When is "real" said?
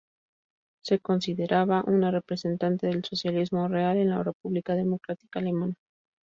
3.67-3.97